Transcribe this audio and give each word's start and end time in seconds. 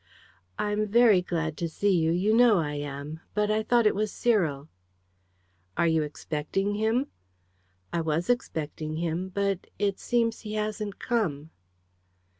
"I'm 0.57 0.87
very 0.87 1.21
glad 1.21 1.55
to 1.57 1.69
see 1.69 1.95
you 1.95 2.09
you 2.11 2.33
know 2.35 2.57
I 2.57 2.73
am; 2.73 3.19
but 3.35 3.51
I 3.51 3.61
thought 3.61 3.85
it 3.85 3.93
was 3.93 4.11
Cyril." 4.11 4.67
"Are 5.77 5.85
you 5.85 6.01
expecting 6.01 6.73
him?" 6.73 7.05
"I 7.93 8.01
was 8.01 8.27
expecting 8.27 8.95
him, 8.95 9.29
but 9.29 9.67
it 9.77 9.99
seems 9.99 10.39
he 10.39 10.55
hasn't 10.55 10.97
come." 10.97 11.51